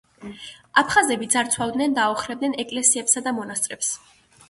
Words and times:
აფხაზები 0.81 1.29
ძარცვავდნენ 1.35 1.95
და 1.99 2.05
აოხრებდნენ 2.07 2.59
ეკლესიებსა 2.67 3.27
და 3.29 3.39
მონასტრებს. 3.43 3.97